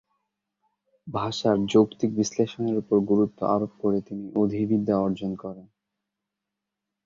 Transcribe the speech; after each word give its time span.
ভাষার 1.07 1.57
যৌক্তিক 1.65 2.09
বিশ্লেষণের 2.15 2.75
উপর 2.77 2.97
গুরুত্ব 3.09 3.39
আরোপ 3.45 3.71
করে 3.81 3.99
তিনি 4.07 4.25
অধিবিদ্যা 4.35 4.95
বর্জন 4.99 5.31
করেন। 5.35 5.67